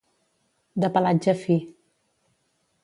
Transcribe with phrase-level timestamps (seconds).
[0.85, 1.59] De pelatge fi.